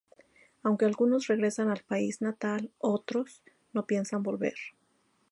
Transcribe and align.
Aunque 0.63 0.85
algunos 0.85 1.27
regresan 1.27 1.69
al 1.69 1.83
país 1.83 2.21
natal 2.23 2.71
otros, 2.79 3.43
no 3.71 3.85
piensan 3.85 4.23
volver. 4.23 4.55